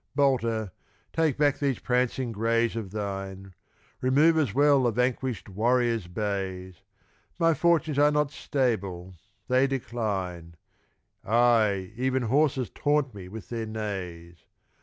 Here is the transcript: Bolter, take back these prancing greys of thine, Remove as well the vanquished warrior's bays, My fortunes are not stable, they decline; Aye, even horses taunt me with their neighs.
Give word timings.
Bolter, 0.15 0.71
take 1.13 1.37
back 1.37 1.59
these 1.59 1.77
prancing 1.77 2.31
greys 2.31 2.75
of 2.75 2.89
thine, 2.89 3.53
Remove 4.01 4.35
as 4.35 4.51
well 4.51 4.81
the 4.81 4.89
vanquished 4.89 5.47
warrior's 5.47 6.07
bays, 6.07 6.81
My 7.37 7.53
fortunes 7.53 7.99
are 7.99 8.09
not 8.09 8.31
stable, 8.31 9.13
they 9.47 9.67
decline; 9.67 10.55
Aye, 11.23 11.93
even 11.95 12.23
horses 12.23 12.71
taunt 12.71 13.13
me 13.13 13.27
with 13.27 13.49
their 13.49 13.67
neighs. 13.67 14.37